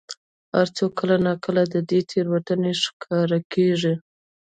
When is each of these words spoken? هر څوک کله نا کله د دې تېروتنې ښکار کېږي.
هر 0.55 0.67
څوک 0.77 0.91
کله 0.99 1.15
نا 1.25 1.33
کله 1.43 1.61
د 1.73 1.75
دې 1.89 1.99
تېروتنې 2.09 2.71
ښکار 2.83 3.29
کېږي. 3.53 3.93